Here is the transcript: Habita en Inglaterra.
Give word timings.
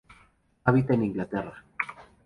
Habita 0.65 0.95
en 0.95 1.03
Inglaterra. 1.03 1.63